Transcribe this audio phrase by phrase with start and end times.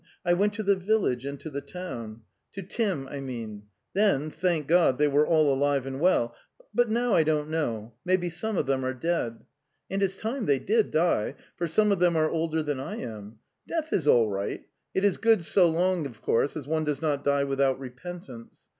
[0.25, 2.21] I went to the village and to the town....
[2.53, 3.67] To Tim, I mean.
[3.93, 6.35] 'Then, thank God, they were all alive and wells...
[6.59, 7.93] 2 but now: I don't 'know.
[7.99, 9.43] 3\:) Maybe some of them are dead....
[9.91, 13.37] And it's time they did die, for some of them are older than I am.
[13.67, 17.23] Death is all right; it is good so long, of course, as one does not
[17.23, 18.61] die without repentance.